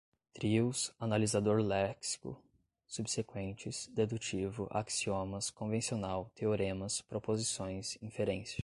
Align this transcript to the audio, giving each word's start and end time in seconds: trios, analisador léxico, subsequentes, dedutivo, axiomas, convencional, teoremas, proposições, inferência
trios, 0.33 0.91
analisador 0.99 1.61
léxico, 1.61 2.37
subsequentes, 2.87 3.87
dedutivo, 3.93 4.67
axiomas, 4.71 5.49
convencional, 5.51 6.31
teoremas, 6.35 7.01
proposições, 7.01 7.97
inferência 8.01 8.59